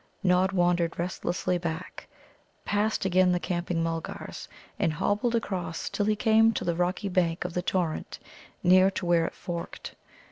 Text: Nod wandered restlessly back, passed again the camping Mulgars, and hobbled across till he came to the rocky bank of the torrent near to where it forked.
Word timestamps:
Nod 0.23 0.51
wandered 0.51 0.97
restlessly 0.97 1.59
back, 1.59 2.07
passed 2.65 3.05
again 3.05 3.31
the 3.33 3.39
camping 3.39 3.83
Mulgars, 3.83 4.47
and 4.79 4.93
hobbled 4.93 5.35
across 5.35 5.89
till 5.91 6.07
he 6.07 6.15
came 6.15 6.53
to 6.53 6.65
the 6.65 6.73
rocky 6.75 7.07
bank 7.07 7.45
of 7.45 7.53
the 7.53 7.61
torrent 7.61 8.17
near 8.63 8.89
to 8.89 9.05
where 9.05 9.27
it 9.27 9.35
forked. 9.35 9.93